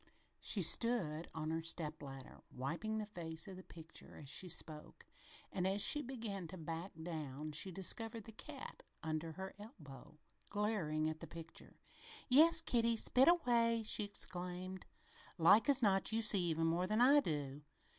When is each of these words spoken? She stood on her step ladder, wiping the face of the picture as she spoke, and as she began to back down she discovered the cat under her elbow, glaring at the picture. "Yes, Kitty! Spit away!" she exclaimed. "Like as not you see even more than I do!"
She 0.39 0.63
stood 0.63 1.27
on 1.35 1.51
her 1.51 1.61
step 1.61 2.01
ladder, 2.01 2.41
wiping 2.49 2.97
the 2.97 3.05
face 3.05 3.47
of 3.47 3.55
the 3.55 3.61
picture 3.61 4.15
as 4.17 4.29
she 4.29 4.49
spoke, 4.49 5.05
and 5.51 5.67
as 5.67 5.79
she 5.79 6.01
began 6.01 6.47
to 6.47 6.57
back 6.57 6.93
down 7.03 7.51
she 7.51 7.71
discovered 7.71 8.23
the 8.23 8.31
cat 8.31 8.81
under 9.03 9.33
her 9.33 9.53
elbow, 9.59 10.17
glaring 10.49 11.07
at 11.07 11.19
the 11.19 11.27
picture. 11.27 11.75
"Yes, 12.29 12.61
Kitty! 12.61 12.95
Spit 12.97 13.27
away!" 13.27 13.83
she 13.85 14.03
exclaimed. 14.03 14.87
"Like 15.37 15.69
as 15.69 15.83
not 15.83 16.11
you 16.11 16.23
see 16.23 16.41
even 16.45 16.65
more 16.65 16.87
than 16.87 16.99
I 16.99 17.19
do!" 17.19 17.61